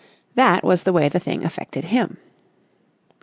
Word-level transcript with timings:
That 0.33 0.63
was 0.63 0.81
the 0.81 0.93
way 0.93 1.09
the 1.09 1.19
thing 1.19 1.45
affected 1.45 1.83
him. 1.83 2.17